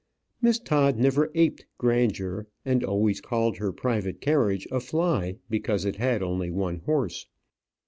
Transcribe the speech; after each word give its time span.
Miss 0.41 0.57
Todd 0.57 0.97
never 0.97 1.29
aped 1.35 1.67
grandeur, 1.77 2.47
and 2.65 2.83
always 2.83 3.21
called 3.21 3.57
her 3.57 3.71
private 3.71 4.19
carriage 4.19 4.67
a 4.71 4.79
fly, 4.79 5.37
because 5.47 5.85
it 5.85 5.97
had 5.97 6.23
only 6.23 6.49
one 6.49 6.79
horse. 6.87 7.27